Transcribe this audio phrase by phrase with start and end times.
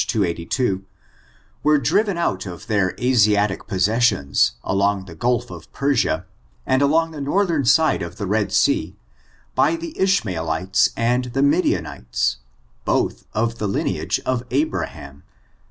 [0.07, 0.83] 282,
[1.61, 6.25] were driven out of their Asiatic possessions, along the gulf of Persia,
[6.65, 8.95] and along the northern side of the Red Sea^
[9.53, 12.37] by the Ish maeUtes and the Midianites,
[12.83, 15.21] both of the lineage of Abraham.